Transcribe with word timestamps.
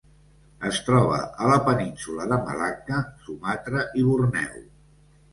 Es 0.67 0.77
troba 0.85 1.17
a 1.25 1.49
la 1.51 1.59
península 1.67 2.25
de 2.31 2.39
Malacca, 2.47 3.01
Sumatra 3.27 3.83
i 4.01 4.07
Borneo. 4.07 4.63